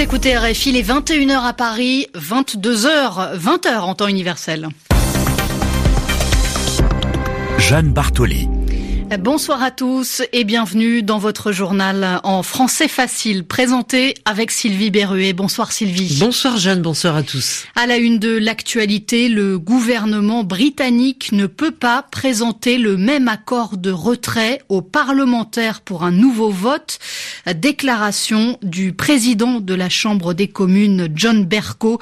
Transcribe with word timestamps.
Écoutez 0.00 0.34
RFI 0.34 0.72
les 0.72 0.82
21h 0.82 1.44
à 1.44 1.52
Paris, 1.52 2.06
22h, 2.14 3.36
20h 3.36 3.80
en 3.80 3.94
temps 3.94 4.08
universel. 4.08 4.68
Jeanne 7.58 7.92
Bartoli. 7.92 8.48
Bonsoir 9.18 9.60
à 9.60 9.72
tous 9.72 10.22
et 10.32 10.44
bienvenue 10.44 11.02
dans 11.02 11.18
votre 11.18 11.50
journal 11.50 12.20
en 12.22 12.44
français 12.44 12.86
facile, 12.86 13.44
présenté 13.44 14.14
avec 14.24 14.52
Sylvie 14.52 14.92
Berruet. 14.92 15.32
Bonsoir 15.32 15.72
Sylvie. 15.72 16.18
Bonsoir 16.20 16.56
Jeanne, 16.56 16.80
bonsoir 16.80 17.16
à 17.16 17.24
tous. 17.24 17.64
À 17.74 17.88
la 17.88 17.96
une 17.96 18.20
de 18.20 18.36
l'actualité, 18.36 19.28
le 19.28 19.58
gouvernement 19.58 20.44
britannique 20.44 21.32
ne 21.32 21.46
peut 21.46 21.72
pas 21.72 22.02
présenter 22.02 22.78
le 22.78 22.96
même 22.96 23.26
accord 23.26 23.76
de 23.76 23.90
retrait 23.90 24.62
aux 24.68 24.80
parlementaires 24.80 25.80
pour 25.80 26.04
un 26.04 26.12
nouveau 26.12 26.50
vote. 26.50 27.00
Déclaration 27.52 28.58
du 28.62 28.92
président 28.92 29.58
de 29.58 29.74
la 29.74 29.88
Chambre 29.88 30.34
des 30.34 30.48
communes, 30.48 31.08
John 31.16 31.44
Bercow. 31.44 31.98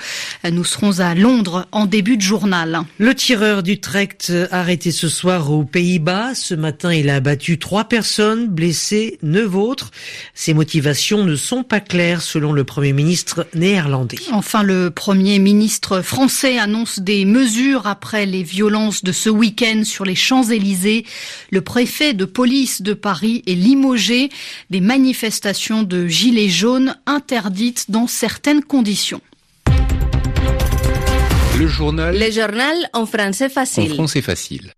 Nous 0.50 0.64
serons 0.64 1.00
à 1.00 1.14
Londres 1.14 1.66
en 1.72 1.86
début 1.86 2.18
de 2.18 2.22
journal. 2.22 2.82
Le 2.98 3.14
tireur 3.14 3.62
d'Utrecht 3.62 4.30
arrêté 4.50 4.92
ce 4.92 5.08
soir 5.08 5.50
aux 5.50 5.64
Pays-Bas. 5.64 6.34
Ce 6.34 6.54
matin, 6.54 6.90
il 6.98 7.10
a 7.10 7.16
abattu 7.16 7.58
trois 7.58 7.84
personnes, 7.84 8.48
blessé 8.48 9.18
neuf 9.22 9.54
autres. 9.54 9.90
Ses 10.34 10.54
motivations 10.54 11.24
ne 11.24 11.36
sont 11.36 11.62
pas 11.62 11.80
claires 11.80 12.22
selon 12.22 12.52
le 12.52 12.64
Premier 12.64 12.92
ministre 12.92 13.46
néerlandais. 13.54 14.18
Enfin, 14.32 14.62
le 14.62 14.90
Premier 14.90 15.38
ministre 15.38 16.02
français 16.02 16.58
annonce 16.58 16.98
des 17.00 17.24
mesures 17.24 17.86
après 17.86 18.26
les 18.26 18.42
violences 18.42 19.04
de 19.04 19.12
ce 19.12 19.30
week-end 19.30 19.82
sur 19.84 20.04
les 20.04 20.14
Champs-Élysées. 20.14 21.04
Le 21.50 21.60
préfet 21.60 22.14
de 22.14 22.24
police 22.24 22.82
de 22.82 22.94
Paris 22.94 23.42
est 23.46 23.54
limogé. 23.54 24.30
Des 24.70 24.80
manifestations 24.80 25.82
de 25.82 26.06
gilets 26.06 26.48
jaunes 26.48 26.96
interdites 27.06 27.90
dans 27.90 28.06
certaines 28.06 28.62
conditions. 28.62 29.20
Le 31.58 31.66
journal. 31.66 32.16
Le 32.16 32.30
journal 32.30 32.76
en 32.92 33.04
français 33.04 33.48
facile. 33.48 33.90
En 33.90 33.94
français 33.94 34.22
facile. 34.22 34.72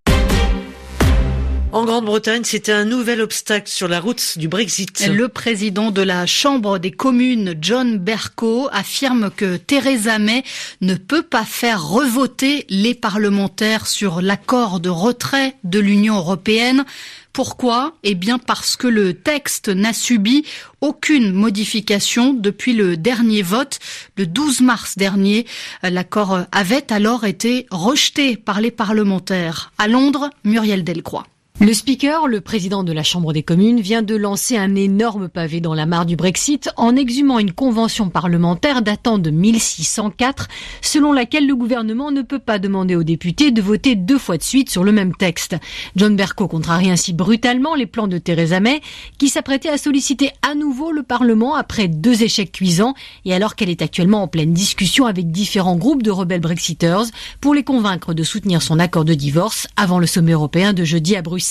En 1.72 1.84
Grande-Bretagne, 1.84 2.42
c'était 2.42 2.72
un 2.72 2.84
nouvel 2.84 3.20
obstacle 3.20 3.68
sur 3.68 3.86
la 3.86 4.00
route 4.00 4.38
du 4.38 4.48
Brexit. 4.48 5.06
Le 5.06 5.28
président 5.28 5.92
de 5.92 6.02
la 6.02 6.26
Chambre 6.26 6.80
des 6.80 6.90
communes, 6.90 7.54
John 7.60 7.96
Bercow, 7.96 8.68
affirme 8.72 9.30
que 9.30 9.56
Theresa 9.56 10.18
May 10.18 10.42
ne 10.80 10.96
peut 10.96 11.22
pas 11.22 11.44
faire 11.44 11.86
revoter 11.86 12.66
les 12.70 12.94
parlementaires 12.94 13.86
sur 13.86 14.20
l'accord 14.20 14.80
de 14.80 14.88
retrait 14.88 15.54
de 15.62 15.78
l'Union 15.78 16.16
européenne. 16.16 16.84
Pourquoi? 17.32 17.94
Eh 18.02 18.16
bien 18.16 18.38
parce 18.38 18.74
que 18.74 18.88
le 18.88 19.14
texte 19.14 19.68
n'a 19.68 19.92
subi 19.92 20.44
aucune 20.80 21.30
modification 21.30 22.34
depuis 22.34 22.72
le 22.72 22.96
dernier 22.96 23.42
vote, 23.42 23.78
le 24.16 24.26
12 24.26 24.62
mars 24.62 24.98
dernier. 24.98 25.46
L'accord 25.84 26.40
avait 26.50 26.92
alors 26.92 27.24
été 27.26 27.66
rejeté 27.70 28.36
par 28.36 28.60
les 28.60 28.72
parlementaires. 28.72 29.72
À 29.78 29.86
Londres, 29.86 30.30
Muriel 30.42 30.82
Delcroix. 30.82 31.26
Le 31.62 31.74
speaker, 31.74 32.26
le 32.26 32.40
président 32.40 32.84
de 32.84 32.92
la 32.94 33.02
Chambre 33.02 33.34
des 33.34 33.42
communes, 33.42 33.82
vient 33.82 34.00
de 34.00 34.16
lancer 34.16 34.56
un 34.56 34.74
énorme 34.74 35.28
pavé 35.28 35.60
dans 35.60 35.74
la 35.74 35.84
mare 35.84 36.06
du 36.06 36.16
Brexit 36.16 36.70
en 36.78 36.96
exhumant 36.96 37.38
une 37.38 37.52
convention 37.52 38.08
parlementaire 38.08 38.80
datant 38.80 39.18
de 39.18 39.28
1604, 39.28 40.48
selon 40.80 41.12
laquelle 41.12 41.46
le 41.46 41.54
gouvernement 41.54 42.12
ne 42.12 42.22
peut 42.22 42.38
pas 42.38 42.58
demander 42.58 42.96
aux 42.96 43.02
députés 43.02 43.50
de 43.50 43.60
voter 43.60 43.94
deux 43.94 44.16
fois 44.16 44.38
de 44.38 44.42
suite 44.42 44.70
sur 44.70 44.84
le 44.84 44.92
même 44.92 45.14
texte. 45.14 45.54
John 45.96 46.16
Bercow 46.16 46.48
contrarie 46.48 46.90
ainsi 46.90 47.12
brutalement 47.12 47.74
les 47.74 47.84
plans 47.84 48.08
de 48.08 48.16
Theresa 48.16 48.58
May, 48.58 48.80
qui 49.18 49.28
s'apprêtait 49.28 49.68
à 49.68 49.76
solliciter 49.76 50.30
à 50.40 50.54
nouveau 50.54 50.92
le 50.92 51.02
Parlement 51.02 51.56
après 51.56 51.88
deux 51.88 52.22
échecs 52.22 52.52
cuisants 52.52 52.94
et 53.26 53.34
alors 53.34 53.54
qu'elle 53.54 53.68
est 53.68 53.82
actuellement 53.82 54.22
en 54.22 54.28
pleine 54.28 54.54
discussion 54.54 55.04
avec 55.04 55.30
différents 55.30 55.76
groupes 55.76 56.02
de 56.02 56.10
rebelles 56.10 56.40
brexiteurs 56.40 57.04
pour 57.42 57.52
les 57.52 57.64
convaincre 57.64 58.14
de 58.14 58.22
soutenir 58.22 58.62
son 58.62 58.78
accord 58.78 59.04
de 59.04 59.12
divorce 59.12 59.66
avant 59.76 59.98
le 59.98 60.06
sommet 60.06 60.32
européen 60.32 60.72
de 60.72 60.84
jeudi 60.84 61.16
à 61.16 61.20
Bruxelles. 61.20 61.49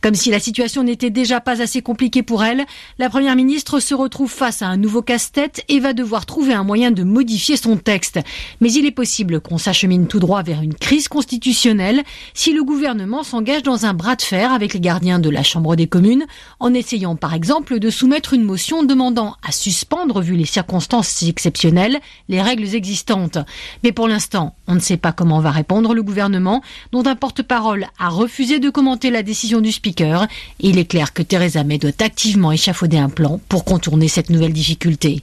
Comme 0.00 0.14
si 0.14 0.30
la 0.30 0.40
situation 0.40 0.82
n'était 0.82 1.10
déjà 1.10 1.40
pas 1.40 1.62
assez 1.62 1.82
compliquée 1.82 2.22
pour 2.22 2.44
elle, 2.44 2.64
la 2.98 3.10
Première 3.10 3.36
ministre 3.36 3.80
se 3.80 3.94
retrouve 3.94 4.30
face 4.30 4.62
à 4.62 4.66
un 4.66 4.76
nouveau 4.76 5.02
casse-tête 5.02 5.64
et 5.68 5.80
va 5.80 5.92
devoir 5.92 6.26
trouver 6.26 6.54
un 6.54 6.64
moyen 6.64 6.90
de 6.90 7.02
modifier 7.02 7.56
son 7.56 7.76
texte. 7.76 8.18
Mais 8.60 8.72
il 8.72 8.86
est 8.86 8.90
possible 8.90 9.40
qu'on 9.40 9.58
s'achemine 9.58 10.06
tout 10.06 10.20
droit 10.20 10.42
vers 10.42 10.62
une 10.62 10.74
crise 10.74 11.08
constitutionnelle 11.08 12.02
si 12.34 12.52
le 12.52 12.64
gouvernement 12.64 13.22
s'engage 13.22 13.62
dans 13.62 13.86
un 13.86 13.94
bras 13.94 14.16
de 14.16 14.22
fer 14.22 14.52
avec 14.52 14.74
les 14.74 14.80
gardiens 14.80 15.18
de 15.18 15.30
la 15.30 15.42
Chambre 15.42 15.76
des 15.76 15.86
communes, 15.86 16.24
en 16.60 16.74
essayant 16.74 17.16
par 17.16 17.34
exemple 17.34 17.78
de 17.78 17.90
soumettre 17.90 18.34
une 18.34 18.44
motion 18.44 18.82
demandant 18.82 19.36
à 19.46 19.52
suspendre, 19.52 20.20
vu 20.20 20.36
les 20.36 20.46
circonstances 20.46 21.22
exceptionnelles, 21.22 21.98
les 22.28 22.42
règles 22.42 22.74
existantes. 22.74 23.38
Mais 23.82 23.92
pour 23.92 24.08
l'instant, 24.08 24.56
on 24.66 24.74
ne 24.74 24.80
sait 24.80 24.96
pas 24.96 25.12
comment 25.12 25.40
va 25.40 25.50
répondre 25.50 25.94
le 25.94 26.02
gouvernement, 26.02 26.62
dont 26.92 27.06
un 27.06 27.16
porte-parole 27.16 27.86
a 27.98 28.08
refusé 28.08 28.58
de 28.58 28.70
commenter 28.70 29.10
la 29.14 29.22
décision 29.22 29.60
du 29.60 29.72
speaker 29.72 30.26
il 30.58 30.78
est 30.78 30.84
clair 30.84 31.12
que 31.12 31.22
Theresa 31.22 31.64
May 31.64 31.78
doit 31.78 31.92
activement 32.00 32.52
échafauder 32.52 32.98
un 32.98 33.08
plan 33.08 33.40
pour 33.48 33.64
contourner 33.64 34.08
cette 34.08 34.28
nouvelle 34.28 34.52
difficulté. 34.52 35.22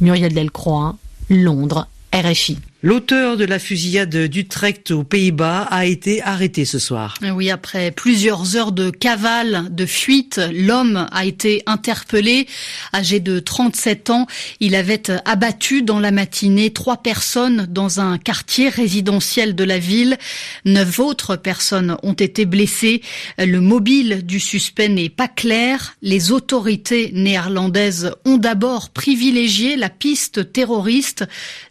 Muriel 0.00 0.32
Delcroix, 0.32 0.96
Londres, 1.28 1.88
RFI. 2.14 2.58
L'auteur 2.84 3.36
de 3.36 3.44
la 3.44 3.60
fusillade 3.60 4.16
d'Utrecht 4.26 4.90
aux 4.90 5.04
Pays-Bas 5.04 5.68
a 5.70 5.86
été 5.86 6.20
arrêté 6.20 6.64
ce 6.64 6.80
soir. 6.80 7.14
Oui, 7.22 7.48
après 7.48 7.92
plusieurs 7.92 8.56
heures 8.56 8.72
de 8.72 8.90
cavale, 8.90 9.68
de 9.70 9.86
fuite, 9.86 10.40
l'homme 10.52 11.06
a 11.12 11.24
été 11.24 11.62
interpellé. 11.66 12.48
Âgé 12.92 13.20
de 13.20 13.38
37 13.38 14.10
ans, 14.10 14.26
il 14.58 14.74
avait 14.74 15.12
abattu 15.26 15.82
dans 15.82 16.00
la 16.00 16.10
matinée 16.10 16.72
trois 16.72 16.96
personnes 16.96 17.68
dans 17.70 18.00
un 18.00 18.18
quartier 18.18 18.68
résidentiel 18.68 19.54
de 19.54 19.62
la 19.62 19.78
ville. 19.78 20.18
Neuf 20.64 20.98
autres 20.98 21.36
personnes 21.36 21.96
ont 22.02 22.14
été 22.14 22.46
blessées. 22.46 23.00
Le 23.38 23.60
mobile 23.60 24.26
du 24.26 24.40
suspect 24.40 24.88
n'est 24.88 25.08
pas 25.08 25.28
clair. 25.28 25.94
Les 26.02 26.32
autorités 26.32 27.12
néerlandaises 27.14 28.10
ont 28.24 28.38
d'abord 28.38 28.90
privilégié 28.90 29.76
la 29.76 29.88
piste 29.88 30.52
terroriste. 30.52 31.24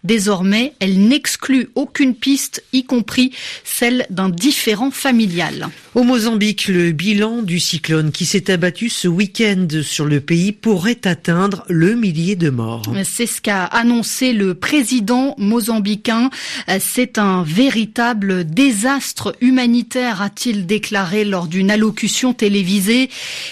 Désormais, 0.05 0.71
elle 0.79 1.00
n'exclut 1.07 1.69
aucune 1.75 2.15
piste, 2.15 2.63
y 2.73 2.83
compris 2.83 3.33
celle 3.63 4.05
d'un 4.09 4.29
différent 4.29 4.91
familial. 4.91 5.69
Au 5.93 6.03
Mozambique, 6.03 6.69
le 6.69 6.93
bilan 6.93 7.41
du 7.41 7.59
cyclone 7.59 8.13
qui 8.13 8.25
s'est 8.25 8.49
abattu 8.49 8.87
ce 8.87 9.09
week-end 9.09 9.67
sur 9.83 10.05
le 10.05 10.21
pays 10.21 10.53
pourrait 10.53 11.05
atteindre 11.05 11.65
le 11.67 11.95
millier 11.95 12.37
de 12.37 12.49
morts. 12.49 12.83
C'est 13.03 13.25
ce 13.25 13.41
qu'a 13.41 13.65
annoncé 13.65 14.31
le 14.31 14.53
président 14.53 15.35
mozambicain. 15.37 16.29
C'est 16.79 17.17
un 17.17 17.43
véritable 17.43 18.45
désastre 18.45 19.35
humanitaire, 19.41 20.21
a-t-il 20.21 20.65
déclaré 20.65 21.25
lors 21.25 21.47
d'une 21.47 21.69
allocution 21.69 22.33
télévisée. 22.33 23.09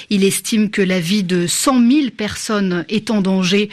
Il 0.10 0.24
estime 0.24 0.70
que 0.70 0.82
la 0.82 1.02
vie 1.02 1.24
de 1.24 1.46
100 1.46 1.92
000 1.92 2.10
personnes 2.16 2.86
est 2.88 3.12
en 3.12 3.20
danger. 3.20 3.70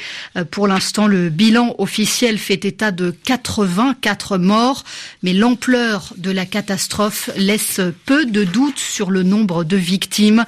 Pour 0.50 0.66
l'instant, 0.66 1.06
le 1.06 1.28
bilan 1.28 1.76
officiel 1.78 2.37
fait 2.37 2.65
état 2.65 2.91
de 2.91 3.15
80 3.25 3.76
24 3.76 4.38
morts, 4.38 4.84
mais 5.22 5.34
l'ampleur 5.34 6.15
de 6.16 6.31
la 6.31 6.47
catastrophe 6.47 7.31
laisse 7.37 7.81
peu 8.06 8.25
de 8.25 8.43
doute 8.43 8.56
sur 8.77 9.11
le 9.11 9.22
nombre 9.22 9.65
de 9.65 9.77
victimes. 9.77 10.44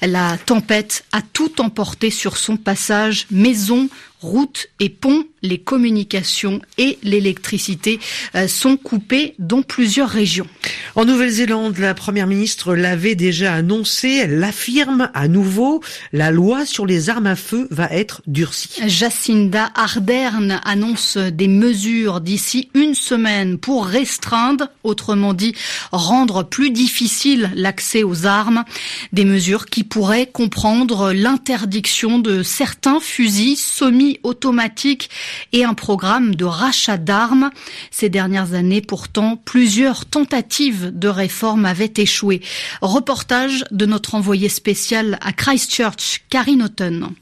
La 0.00 0.36
tempête 0.38 1.04
a 1.12 1.22
tout 1.22 1.60
emporté 1.60 2.10
sur 2.10 2.36
son 2.36 2.56
passage, 2.56 3.26
maisons, 3.30 3.88
routes 4.22 4.68
et 4.80 4.88
ponts, 4.88 5.24
les 5.42 5.58
communications 5.58 6.60
et 6.78 6.98
l'électricité 7.02 7.98
euh, 8.34 8.46
sont 8.48 8.76
coupées 8.76 9.34
dans 9.38 9.62
plusieurs 9.62 10.08
régions. 10.08 10.46
En 10.94 11.04
Nouvelle-Zélande, 11.04 11.78
la 11.78 11.94
première 11.94 12.26
ministre 12.26 12.74
l'avait 12.74 13.14
déjà 13.14 13.54
annoncé, 13.54 14.20
elle 14.22 14.38
l'affirme 14.38 15.10
à 15.14 15.28
nouveau, 15.28 15.82
la 16.12 16.30
loi 16.30 16.64
sur 16.64 16.86
les 16.86 17.10
armes 17.10 17.26
à 17.26 17.36
feu 17.36 17.66
va 17.70 17.86
être 17.86 18.22
durcie. 18.26 18.80
Jacinda 18.86 19.70
Ardern 19.74 20.60
annonce 20.64 21.16
des 21.16 21.48
mesures 21.48 22.20
d'ici 22.20 22.68
une 22.74 22.94
semaine 22.94 23.58
pour 23.58 23.86
restreindre, 23.86 24.68
autrement 24.84 25.34
dit 25.34 25.54
rendre 25.90 26.42
plus 26.44 26.70
difficile 26.70 27.50
l'accès 27.54 28.02
aux 28.02 28.26
armes, 28.26 28.64
des 29.12 29.24
mesures 29.24 29.66
qui 29.66 29.84
pourraient 29.84 30.26
comprendre 30.26 31.12
l'interdiction 31.12 32.18
de 32.18 32.42
certains 32.42 33.00
fusils 33.00 33.56
semi 33.56 34.11
automatique 34.22 35.10
et 35.52 35.64
un 35.64 35.74
programme 35.74 36.34
de 36.34 36.44
rachat 36.44 36.96
d'armes. 36.96 37.50
Ces 37.90 38.08
dernières 38.08 38.54
années, 38.54 38.82
pourtant, 38.82 39.36
plusieurs 39.36 40.06
tentatives 40.06 40.90
de 40.92 41.08
réforme 41.08 41.64
avaient 41.64 41.92
échoué. 41.96 42.40
Reportage 42.80 43.64
de 43.70 43.86
notre 43.86 44.14
envoyé 44.14 44.48
spécial 44.48 45.18
à 45.20 45.32
Christchurch, 45.32 46.22
Karine 46.28 46.62
Houghton. 46.62 47.14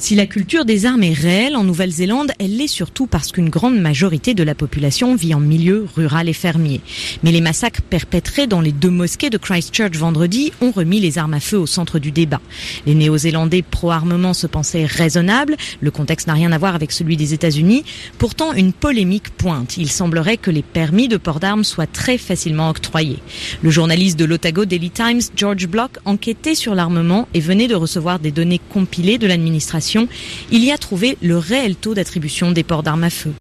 Si 0.00 0.14
la 0.14 0.26
culture 0.26 0.64
des 0.64 0.86
armes 0.86 1.02
est 1.02 1.12
réelle 1.12 1.56
en 1.56 1.64
Nouvelle-Zélande, 1.64 2.30
elle 2.38 2.56
l'est 2.56 2.68
surtout 2.68 3.08
parce 3.08 3.32
qu'une 3.32 3.48
grande 3.48 3.80
majorité 3.80 4.32
de 4.32 4.44
la 4.44 4.54
population 4.54 5.16
vit 5.16 5.34
en 5.34 5.40
milieu 5.40 5.88
rural 5.96 6.28
et 6.28 6.32
fermier. 6.32 6.80
Mais 7.24 7.32
les 7.32 7.40
massacres 7.40 7.82
perpétrés 7.82 8.46
dans 8.46 8.60
les 8.60 8.70
deux 8.70 8.90
mosquées 8.90 9.28
de 9.28 9.38
Christchurch 9.38 9.96
vendredi 9.96 10.52
ont 10.60 10.70
remis 10.70 11.00
les 11.00 11.18
armes 11.18 11.34
à 11.34 11.40
feu 11.40 11.58
au 11.58 11.66
centre 11.66 11.98
du 11.98 12.12
débat. 12.12 12.40
Les 12.86 12.94
Néo-Zélandais 12.94 13.62
pro-armement 13.62 14.34
se 14.34 14.46
pensaient 14.46 14.84
raisonnables, 14.84 15.56
le 15.80 15.90
contexte 15.90 16.28
n'a 16.28 16.34
rien 16.34 16.52
à 16.52 16.58
voir 16.58 16.76
avec 16.76 16.92
celui 16.92 17.16
des 17.16 17.34
États-Unis. 17.34 17.82
Pourtant, 18.18 18.52
une 18.52 18.72
polémique 18.72 19.30
pointe. 19.30 19.78
Il 19.78 19.90
semblerait 19.90 20.36
que 20.36 20.52
les 20.52 20.62
permis 20.62 21.08
de 21.08 21.16
port 21.16 21.40
d'armes 21.40 21.64
soient 21.64 21.88
très 21.88 22.18
facilement 22.18 22.70
octroyés. 22.70 23.18
Le 23.62 23.70
journaliste 23.70 24.16
de 24.16 24.26
l'Otago 24.26 24.64
Daily 24.64 24.90
Times, 24.90 25.22
George 25.34 25.66
Block, 25.66 25.98
enquêtait 26.04 26.54
sur 26.54 26.76
l'armement 26.76 27.26
et 27.34 27.40
venait 27.40 27.66
de 27.66 27.74
recevoir 27.74 28.20
des 28.20 28.30
données 28.30 28.60
compilées 28.70 29.18
de 29.18 29.26
l'administration 29.26 29.87
il 30.50 30.64
y 30.64 30.70
a 30.70 30.78
trouvé 30.78 31.16
le 31.22 31.38
réel 31.38 31.76
taux 31.76 31.94
d'attribution 31.94 32.52
des 32.52 32.62
ports 32.62 32.82
d'armes 32.82 33.04
à 33.04 33.10
feu. 33.10 33.32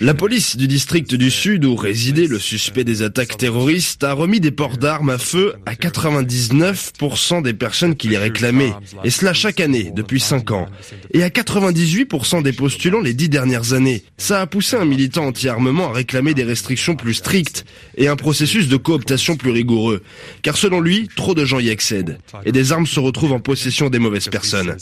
La 0.00 0.14
police 0.14 0.56
du 0.56 0.68
district 0.68 1.14
du 1.14 1.30
Sud 1.30 1.64
où 1.64 1.76
résidait 1.76 2.26
le 2.26 2.38
suspect 2.38 2.84
des 2.84 3.02
attaques 3.02 3.36
terroristes 3.36 4.04
a 4.04 4.12
remis 4.12 4.40
des 4.40 4.50
ports 4.50 4.76
d'armes 4.76 5.10
à 5.10 5.18
feu 5.18 5.54
à 5.66 5.74
99% 5.74 7.42
des 7.42 7.54
personnes 7.54 7.96
qui 7.96 8.08
les 8.08 8.18
réclamaient, 8.18 8.74
et 9.04 9.10
cela 9.10 9.32
chaque 9.32 9.60
année 9.60 9.92
depuis 9.94 10.20
5 10.20 10.50
ans, 10.50 10.66
et 11.12 11.22
à 11.22 11.28
98% 11.28 12.42
des 12.42 12.52
postulants 12.52 13.00
les 13.00 13.14
10 13.14 13.28
dernières 13.28 13.72
années. 13.72 14.02
Ça 14.16 14.40
a 14.40 14.46
poussé 14.46 14.76
un 14.76 14.84
militant 14.84 15.26
anti-armement 15.26 15.90
à 15.90 15.92
réclamer 15.92 16.34
des 16.34 16.44
restrictions 16.44 16.96
plus 16.96 17.14
strictes 17.14 17.64
et 17.96 18.08
un 18.08 18.16
processus 18.16 18.68
de 18.68 18.76
cooptation 18.76 19.36
plus 19.36 19.50
rigoureux, 19.50 20.02
car 20.42 20.56
selon 20.56 20.80
lui, 20.80 21.08
trop 21.16 21.34
de 21.34 21.44
gens 21.44 21.58
y 21.58 21.70
accèdent, 21.70 22.18
et 22.44 22.52
des 22.52 22.72
armes 22.72 22.86
se 22.86 23.00
retrouvent 23.00 23.32
en 23.32 23.40
possession 23.40 23.87
des 23.90 23.98
mauvaises 23.98 24.28
personnes. 24.28 24.76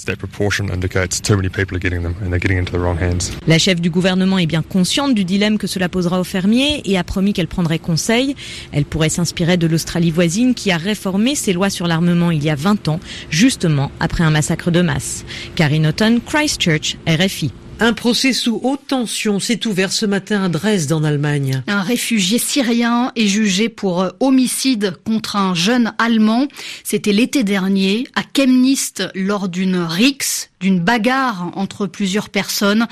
La 3.46 3.58
chef 3.58 3.80
du 3.80 3.90
gouvernement 3.90 4.38
est 4.38 4.46
bien 4.46 4.62
consciente 4.62 5.14
du 5.14 5.24
dilemme 5.24 5.58
que 5.58 5.66
cela 5.66 5.88
posera 5.88 6.20
aux 6.20 6.24
fermiers 6.24 6.82
et 6.84 6.98
a 6.98 7.04
promis 7.04 7.32
qu'elle 7.32 7.48
prendrait 7.48 7.78
conseil. 7.78 8.34
Elle 8.72 8.84
pourrait 8.84 9.08
s'inspirer 9.08 9.56
de 9.56 9.66
l'Australie 9.66 10.10
voisine 10.10 10.54
qui 10.54 10.70
a 10.70 10.76
réformé 10.76 11.34
ses 11.34 11.52
lois 11.52 11.70
sur 11.70 11.86
l'armement 11.86 12.30
il 12.30 12.42
y 12.44 12.50
a 12.50 12.54
20 12.54 12.88
ans, 12.88 13.00
justement 13.30 13.90
après 14.00 14.24
un 14.24 14.30
massacre 14.30 14.70
de 14.70 14.82
masse. 14.82 15.24
Karine 15.54 15.86
Houghton, 15.86 16.20
Christchurch, 16.24 16.96
RFI. 17.06 17.52
Un 17.78 17.92
procès 17.92 18.32
sous 18.32 18.58
haute 18.62 18.86
tension 18.88 19.38
s'est 19.38 19.66
ouvert 19.66 19.92
ce 19.92 20.06
matin 20.06 20.44
à 20.44 20.48
Dresde 20.48 20.92
en 20.92 21.04
Allemagne. 21.04 21.62
Un 21.66 21.82
réfugié 21.82 22.38
syrien 22.38 23.12
est 23.16 23.26
jugé 23.26 23.68
pour 23.68 24.06
homicide 24.20 24.94
contre 25.04 25.36
un 25.36 25.54
jeune 25.54 25.92
Allemand. 25.98 26.48
C'était 26.84 27.12
l'été 27.12 27.44
dernier 27.44 28.08
à 28.14 28.22
Chemnitz 28.34 28.94
lors 29.14 29.50
d'une 29.50 29.76
rixe, 29.76 30.48
d'une 30.58 30.80
bagarre 30.80 31.52
entre 31.54 31.86
plusieurs 31.86 32.30
personnes. 32.30 32.86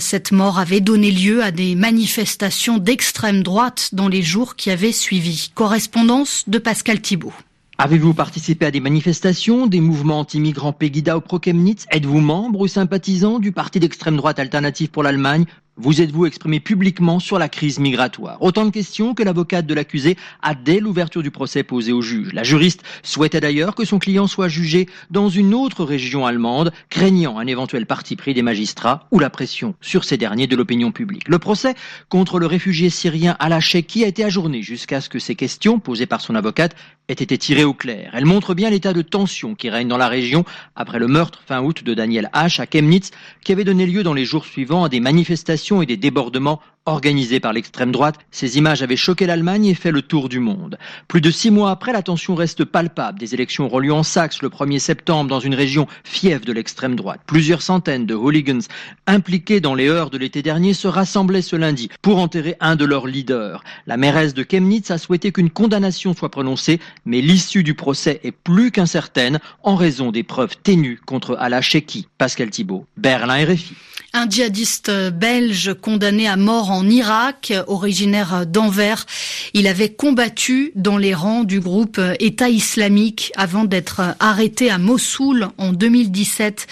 Cette 0.00 0.32
mort 0.32 0.58
avait 0.58 0.80
donné 0.80 1.12
lieu 1.12 1.40
à 1.40 1.52
des 1.52 1.76
manifestations 1.76 2.78
d'extrême 2.78 3.44
droite 3.44 3.90
dans 3.92 4.08
les 4.08 4.22
jours 4.22 4.56
qui 4.56 4.72
avaient 4.72 4.90
suivi. 4.90 5.52
Correspondance 5.54 6.42
de 6.48 6.58
Pascal 6.58 7.00
Thibault. 7.00 7.32
Avez-vous 7.76 8.14
participé 8.14 8.66
à 8.66 8.70
des 8.70 8.78
manifestations, 8.78 9.66
des 9.66 9.80
mouvements 9.80 10.20
anti-migrants 10.20 10.72
Pegida 10.72 11.16
ou 11.16 11.20
Pro-Chemnitz 11.20 11.86
Êtes-vous 11.90 12.20
membre 12.20 12.60
ou 12.60 12.68
sympathisant 12.68 13.40
du 13.40 13.50
parti 13.50 13.80
d'extrême 13.80 14.16
droite 14.16 14.38
alternative 14.38 14.90
pour 14.90 15.02
l'Allemagne 15.02 15.44
vous 15.76 16.00
êtes-vous 16.00 16.26
exprimé 16.26 16.60
publiquement 16.60 17.18
sur 17.18 17.36
la 17.36 17.48
crise 17.48 17.80
migratoire? 17.80 18.40
Autant 18.40 18.64
de 18.64 18.70
questions 18.70 19.12
que 19.12 19.24
l'avocate 19.24 19.66
de 19.66 19.74
l'accusé 19.74 20.16
a 20.40 20.54
dès 20.54 20.78
l'ouverture 20.78 21.22
du 21.22 21.32
procès 21.32 21.64
posé 21.64 21.90
au 21.90 22.00
juge. 22.00 22.32
La 22.32 22.44
juriste 22.44 22.82
souhaitait 23.02 23.40
d'ailleurs 23.40 23.74
que 23.74 23.84
son 23.84 23.98
client 23.98 24.28
soit 24.28 24.46
jugé 24.46 24.86
dans 25.10 25.28
une 25.28 25.52
autre 25.52 25.82
région 25.82 26.26
allemande, 26.26 26.72
craignant 26.90 27.38
un 27.38 27.46
éventuel 27.48 27.86
parti 27.86 28.14
pris 28.14 28.34
des 28.34 28.42
magistrats 28.42 29.08
ou 29.10 29.18
la 29.18 29.30
pression 29.30 29.74
sur 29.80 30.04
ces 30.04 30.16
derniers 30.16 30.46
de 30.46 30.54
l'opinion 30.54 30.92
publique. 30.92 31.28
Le 31.28 31.40
procès 31.40 31.74
contre 32.08 32.38
le 32.38 32.46
réfugié 32.46 32.88
syrien 32.88 33.36
Al 33.40 33.58
qui 33.60 34.04
a 34.04 34.06
été 34.06 34.22
ajourné 34.22 34.62
jusqu'à 34.62 35.00
ce 35.00 35.08
que 35.08 35.18
ces 35.18 35.34
questions 35.34 35.80
posées 35.80 36.06
par 36.06 36.20
son 36.20 36.36
avocate 36.36 36.76
aient 37.08 37.14
été 37.14 37.36
tirées 37.36 37.64
au 37.64 37.74
clair. 37.74 38.12
Elle 38.14 38.24
montre 38.24 38.54
bien 38.54 38.70
l'état 38.70 38.92
de 38.92 39.02
tension 39.02 39.54
qui 39.54 39.68
règne 39.68 39.88
dans 39.88 39.98
la 39.98 40.08
région 40.08 40.44
après 40.76 40.98
le 40.98 41.08
meurtre 41.08 41.42
fin 41.44 41.60
août 41.60 41.84
de 41.84 41.94
Daniel 41.94 42.30
H. 42.32 42.60
à 42.60 42.66
Chemnitz 42.66 43.10
qui 43.42 43.52
avait 43.52 43.64
donné 43.64 43.86
lieu 43.86 44.02
dans 44.02 44.14
les 44.14 44.24
jours 44.24 44.46
suivants 44.46 44.84
à 44.84 44.88
des 44.88 45.00
manifestations 45.00 45.63
et 45.72 45.86
des 45.86 45.96
débordements 45.96 46.60
organisés 46.86 47.40
par 47.40 47.52
l'extrême 47.52 47.92
droite. 47.92 48.16
Ces 48.30 48.58
images 48.58 48.82
avaient 48.82 48.96
choqué 48.96 49.26
l'Allemagne 49.26 49.66
et 49.66 49.74
fait 49.74 49.90
le 49.90 50.02
tour 50.02 50.28
du 50.28 50.38
monde. 50.38 50.78
Plus 51.08 51.20
de 51.20 51.30
six 51.30 51.50
mois 51.50 51.70
après, 51.70 51.92
la 51.92 52.02
tension 52.02 52.34
reste 52.34 52.64
palpable. 52.64 53.18
Des 53.18 53.34
élections 53.34 53.66
auront 53.66 53.78
lieu 53.78 53.92
en 53.92 54.02
Saxe 54.02 54.42
le 54.42 54.48
1er 54.48 54.78
septembre 54.78 55.30
dans 55.30 55.40
une 55.40 55.54
région 55.54 55.86
fièvre 56.04 56.44
de 56.44 56.52
l'extrême 56.52 56.94
droite. 56.94 57.20
Plusieurs 57.26 57.62
centaines 57.62 58.06
de 58.06 58.14
hooligans 58.14 58.66
impliqués 59.06 59.60
dans 59.60 59.74
les 59.74 59.88
heures 59.88 60.10
de 60.10 60.18
l'été 60.18 60.42
dernier 60.42 60.74
se 60.74 60.88
rassemblaient 60.88 61.42
ce 61.42 61.56
lundi 61.56 61.88
pour 62.02 62.18
enterrer 62.18 62.56
un 62.60 62.76
de 62.76 62.84
leurs 62.84 63.06
leaders. 63.06 63.64
La 63.86 63.96
mairesse 63.96 64.34
de 64.34 64.44
Chemnitz 64.48 64.90
a 64.90 64.98
souhaité 64.98 65.32
qu'une 65.32 65.50
condamnation 65.50 66.14
soit 66.14 66.30
prononcée, 66.30 66.80
mais 67.06 67.20
l'issue 67.20 67.62
du 67.62 67.74
procès 67.74 68.20
est 68.24 68.32
plus 68.32 68.70
qu'incertaine 68.70 69.38
en 69.62 69.76
raison 69.76 70.12
des 70.12 70.22
preuves 70.22 70.56
ténues 70.62 71.00
contre 71.06 71.36
Allah 71.38 71.62
Sheki. 71.62 72.08
Pascal 72.18 72.50
Thibault, 72.50 72.86
Berlin 72.96 73.44
RFI. 73.44 73.74
Un 74.12 74.28
djihadiste 74.28 74.92
belge 75.10 75.74
condamné 75.80 76.28
à 76.28 76.36
mort 76.36 76.70
en 76.70 76.73
Irak, 76.82 77.52
originaire 77.66 78.46
d'Anvers. 78.46 79.04
Il 79.52 79.66
avait 79.66 79.90
combattu 79.90 80.72
dans 80.74 80.96
les 80.96 81.12
rangs 81.12 81.44
du 81.44 81.60
groupe 81.60 82.00
État 82.20 82.48
islamique 82.48 83.32
avant 83.36 83.64
d'être 83.64 84.00
arrêté 84.20 84.70
à 84.70 84.78
Mossoul 84.78 85.48
en 85.58 85.72
2017. 85.72 86.66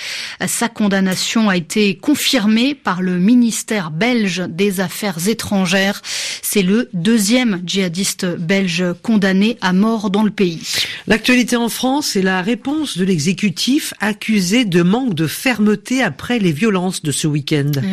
Sa 0.46 0.68
condamnation 0.68 1.48
a 1.48 1.56
été 1.56 1.96
confirmée 1.96 2.74
par 2.74 3.02
le 3.02 3.18
ministère 3.18 3.90
belge 3.90 4.42
des 4.48 4.80
Affaires 4.80 5.28
étrangères. 5.28 6.00
C'est 6.40 6.62
le 6.62 6.88
deuxième 6.92 7.60
djihadiste 7.66 8.24
belge 8.24 8.84
condamné 9.02 9.58
à 9.60 9.72
mort 9.72 10.10
dans 10.10 10.22
le 10.22 10.30
pays. 10.30 10.62
L'actualité 11.06 11.56
en 11.56 11.68
France 11.68 12.16
est 12.16 12.22
la 12.22 12.40
réponse 12.40 12.96
de 12.96 13.04
l'exécutif 13.04 13.94
accusé 14.00 14.64
de 14.64 14.82
manque 14.82 15.14
de 15.14 15.26
fermeté 15.26 16.02
après 16.02 16.38
les 16.38 16.52
violences 16.52 17.02
de 17.02 17.10
ce 17.10 17.28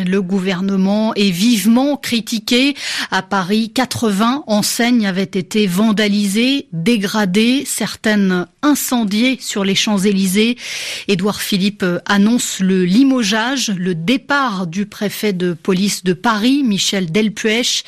le 0.06 0.22
gouvernement 0.22 1.14
est 1.14 1.30
vivement 1.30 1.96
critiqué. 2.00 2.74
À 3.10 3.22
Paris, 3.22 3.70
80 3.72 4.44
enseignes 4.46 5.06
avaient 5.06 5.22
été 5.22 5.66
vandalisées, 5.66 6.68
dégradées, 6.72 7.64
certaines 7.66 8.46
incendiées 8.62 9.38
sur 9.40 9.64
les 9.64 9.74
Champs-Élysées. 9.74 10.56
Édouard 11.08 11.40
Philippe 11.40 11.84
annonce 12.06 12.60
le 12.60 12.84
limogeage, 12.84 13.70
le 13.76 13.94
départ 13.94 14.66
du 14.66 14.86
préfet 14.86 15.32
de 15.32 15.52
police 15.52 16.04
de 16.04 16.12
Paris, 16.12 16.62
Michel 16.62 17.10
Delpuech. 17.10 17.84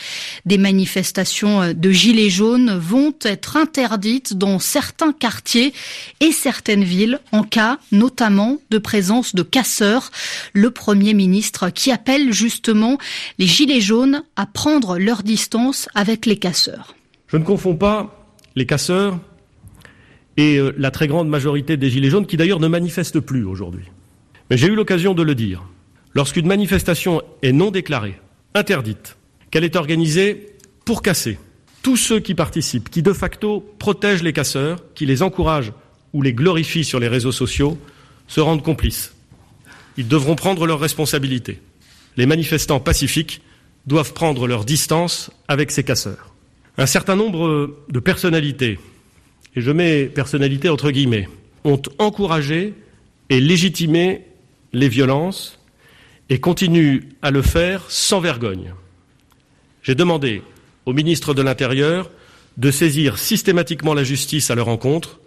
Des 0.47 0.59
manifestations 0.59 1.73
de 1.75 1.91
gilets 1.91 2.31
jaunes 2.31 2.77
vont 2.79 3.15
être 3.23 3.57
interdites 3.57 4.35
dans 4.35 4.59
certains 4.59 5.13
quartiers 5.13 5.73
et 6.21 6.33
certaines 6.33 6.85
villes 6.85 7.21
en 7.33 7.43
cas 7.43 7.79
notamment 7.91 8.59
de 8.71 8.79
présence 8.79 9.35
de 9.35 9.43
casseurs. 9.43 10.11
Le 10.53 10.71
Premier 10.71 11.15
ministre 11.15 11.71
qui 11.71 11.91
appelle 11.91 12.33
justement 12.33 12.99
les 13.39 13.47
Gilets 13.47 13.81
jaunes 13.81 14.23
à 14.37 14.47
prendre 14.47 14.99
leur 14.99 15.23
distance 15.23 15.89
avec 15.95 16.27
les 16.27 16.37
casseurs. 16.37 16.95
Je 17.29 17.37
ne 17.37 17.45
confonds 17.45 17.77
pas 17.77 18.27
les 18.57 18.67
casseurs 18.67 19.19
et 20.37 20.57
euh, 20.57 20.73
la 20.79 20.91
très 20.91 21.07
grande 21.07 21.29
majorité 21.29 21.77
des 21.77 21.91
Gilets 21.91 22.11
jaunes 22.11 22.27
qui 22.27 22.37
d'ailleurs 22.37 22.61
ne 22.61 22.69
manifestent 22.69 23.21
plus 23.21 23.45
aujourd'hui. 23.45 23.85
Mais 24.51 24.57
j'ai 24.57 24.69
eu 24.69 24.75
l'occasion 24.75 25.15
de 25.15 25.23
le 25.23 25.35
dire. 25.35 25.63
Lorsqu'une 26.15 26.47
manifestation 26.47 27.23
est 27.43 27.53
non 27.53 27.71
déclarée, 27.71 28.21
interdite, 28.55 29.17
qu'elle 29.51 29.65
est 29.65 29.77
organisée 29.77 30.57
pour 30.85 31.03
casser, 31.03 31.39
tous 31.83 31.97
ceux 31.97 32.21
qui 32.21 32.35
participent, 32.35 32.91
qui 32.91 33.03
de 33.03 33.13
facto 33.13 33.65
protègent 33.79 34.23
les 34.23 34.33
casseurs, 34.33 34.83
qui 34.95 35.07
les 35.07 35.23
encouragent 35.23 35.73
ou 36.13 36.23
les 36.23 36.33
glorifient 36.33 36.85
sur 36.85 37.01
les 37.01 37.09
réseaux 37.09 37.33
sociaux, 37.33 37.79
se 38.29 38.41
rendent 38.41 38.63
complices. 38.63 39.15
Ils 39.97 40.09
devront 40.09 40.37
prendre 40.37 40.67
leurs 40.67 40.81
responsabilités. 40.81 41.61
Les 42.17 42.27
manifestants 42.27 42.81
pacifiques 42.81 43.41
doivent 43.87 44.13
prendre 44.13 44.47
leur 44.47 44.65
distance 44.65 45.31
avec 45.49 45.71
ces 45.71 45.83
casseurs. 45.83 46.35
Un 46.79 46.87
certain 46.87 47.17
nombre 47.17 47.77
de 47.89 48.01
personnalités, 48.01 48.79
et 49.55 49.61
je 49.61 49.71
mets 49.71 50.07
personnalités 50.07 50.69
entre 50.69 50.91
guillemets, 50.91 51.29
ont 51.65 51.81
encouragé 51.99 52.75
et 53.29 53.41
légitimé 53.41 54.27
les 54.73 54.89
violences 54.89 55.59
et 56.29 56.41
continuent 56.41 57.01
à 57.21 57.31
le 57.31 57.43
faire 57.43 57.91
sans 57.91 58.21
vergogne. 58.21 58.75
J'ai 59.83 59.95
demandé 59.95 60.43
au 60.87 60.93
ministre 60.93 61.35
de 61.35 61.43
l'Intérieur 61.43 62.11
de 62.57 62.71
saisir 62.71 63.19
systématiquement 63.19 63.95
la 63.95 64.05
justice 64.05 64.51
à 64.51 64.55
leur 64.55 64.69
encontre 64.69 65.21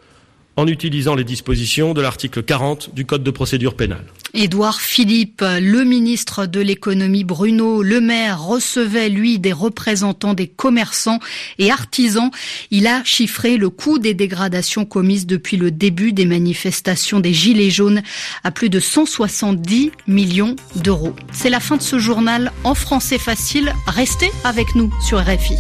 en 0.58 0.68
utilisant 0.68 1.16
les 1.16 1.24
dispositions 1.24 1.94
de 1.94 2.02
l'article 2.02 2.44
40 2.44 2.94
du 2.94 3.06
Code 3.06 3.24
de 3.24 3.32
procédure 3.32 3.76
pénale. 3.76 4.06
Édouard 4.34 4.82
Philippe, 4.82 5.42
le 5.62 5.86
ministre 5.86 6.46
de 6.46 6.60
l'économie 6.60 7.24
Bruno 7.24 7.82
Le 7.82 8.02
Maire 8.02 8.44
recevait 8.44 9.08
lui 9.08 9.40
des 9.40 9.54
représentants 9.54 10.34
des 10.34 10.48
commerçants 10.48 11.20
et 11.58 11.72
artisans. 11.72 12.30
Il 12.70 12.86
a 12.86 13.02
chiffré 13.06 13.56
le 13.56 13.70
coût 13.70 13.98
des 13.98 14.14
dégradations 14.14 14.84
commises 14.84 15.26
depuis 15.26 15.56
le 15.56 15.72
début 15.72 16.12
des 16.12 16.26
manifestations 16.26 17.22
des 17.22 17.34
Gilets 17.34 17.70
jaunes 17.70 18.04
à 18.44 18.52
plus 18.52 18.70
de 18.70 18.82
170 18.82 19.92
millions 20.08 20.58
d'euros. 20.76 21.16
C'est 21.32 21.50
la 21.50 21.62
fin 21.62 21.78
de 21.78 21.82
ce 21.82 21.98
journal 21.98 22.52
en 22.66 22.76
français 22.76 23.20
facile. 23.20 23.74
Restez 23.88 24.32
avec 24.44 24.76
nous 24.76 24.94
sur 25.02 25.20
RFI. 25.20 25.56